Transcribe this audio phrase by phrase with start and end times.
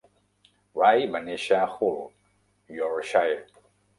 [0.79, 2.01] Wray va néixer a Hull,
[2.79, 3.39] Yorkshire.